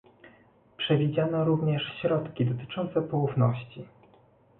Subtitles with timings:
[0.77, 3.85] Przewidziano również środki dotyczące poufności